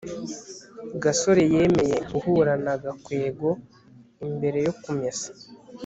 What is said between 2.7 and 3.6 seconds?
gakwego